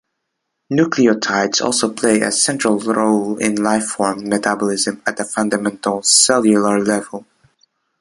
[0.73, 7.23] Nucleotides also play a central role in life-form metabolism at the fundamental, cellular level.